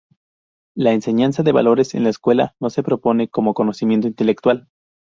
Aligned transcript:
La 0.75 0.93
enseñanza 0.93 1.43
de 1.43 1.51
valores 1.51 1.93
en 1.93 2.03
la 2.03 2.09
escuela 2.09 2.55
no 2.59 2.71
se 2.71 2.81
propone 2.81 3.29
como 3.29 3.53
conocimiento 3.53 4.07
intelectual. 4.07 4.67